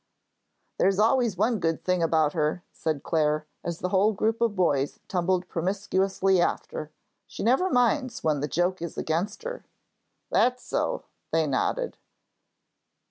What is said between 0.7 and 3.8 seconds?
"There is always one good thing about her," said Clare, as